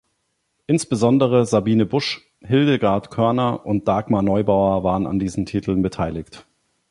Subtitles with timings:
[0.65, 6.47] Insbesondere Sabine Busch, Hildegard Körner und Dagmar Neubauer waren an diesen Titeln beteiligt.